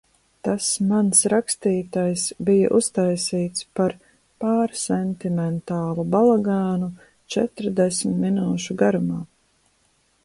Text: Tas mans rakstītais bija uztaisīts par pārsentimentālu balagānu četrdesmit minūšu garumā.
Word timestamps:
Tas 0.45 0.67
mans 0.91 1.19
rakstītais 1.33 2.23
bija 2.47 2.71
uztaisīts 2.79 3.67
par 3.81 3.95
pārsentimentālu 4.45 6.09
balagānu 6.17 6.91
četrdesmit 7.37 8.21
minūšu 8.25 8.81
garumā. 8.85 9.25